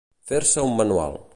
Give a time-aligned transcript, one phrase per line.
[0.31, 1.21] Fer-se un manual.